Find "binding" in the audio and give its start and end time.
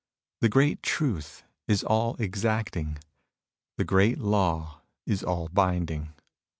5.47-6.11